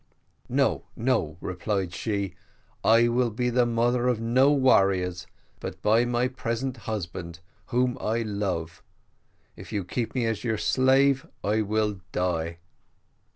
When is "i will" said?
2.83-3.29, 11.43-12.01